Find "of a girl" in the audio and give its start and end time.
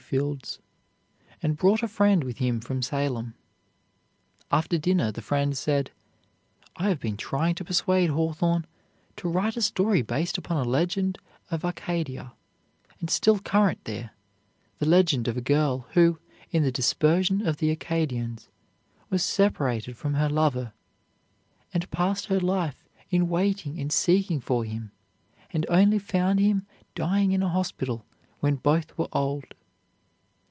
15.29-15.87